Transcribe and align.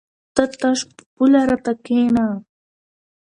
ته 0.35 0.43
تش 0.59 0.79
په 0.95 1.01
پوله 1.13 1.41
راته 1.49 1.73
کېنه! 1.85 2.25